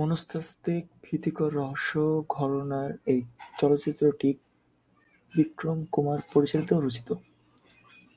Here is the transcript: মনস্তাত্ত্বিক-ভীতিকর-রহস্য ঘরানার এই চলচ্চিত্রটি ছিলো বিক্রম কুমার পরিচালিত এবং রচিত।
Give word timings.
মনস্তাত্ত্বিক-ভীতিকর-রহস্য 0.00 2.24
ঘরানার 2.28 2.92
এই 3.06 3.22
চলচ্চিত্রটি 3.58 4.32
ছিলো 4.32 4.44
বিক্রম 5.34 5.86
কুমার 5.92 6.18
পরিচালিত 6.32 6.72
এবং 6.72 6.84
রচিত। 6.84 7.12